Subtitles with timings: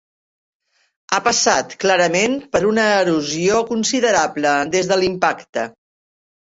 [1.11, 5.73] Ha passat clarament per una erosió considerable des de l'impacte.